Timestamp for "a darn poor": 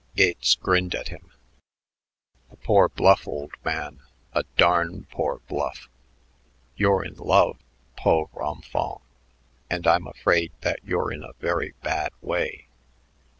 4.33-5.41